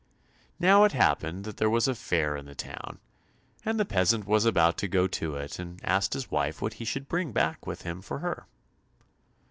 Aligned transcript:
Now 0.59 0.83
it 0.83 0.93
happened 0.93 1.43
that 1.45 1.57
there 1.57 1.69
was 1.69 1.87
a 1.87 1.93
fair 1.93 2.35
in 2.35 2.47
the 2.47 2.55
town, 2.55 2.97
and 3.63 3.79
the 3.79 3.85
peasant 3.85 4.25
was 4.25 4.45
about 4.45 4.75
to 4.79 4.87
go 4.87 5.05
to 5.05 5.35
it, 5.35 5.59
and 5.59 5.79
asked 5.85 6.13
his 6.13 6.31
wife 6.31 6.59
what 6.59 6.73
he 6.81 6.85
should 6.85 7.07
bring 7.07 7.31
back 7.31 7.67
with 7.67 7.83
him 7.83 8.01
for 8.01 8.17
her. 8.17 8.47